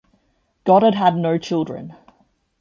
[0.63, 1.95] Goddard had no children.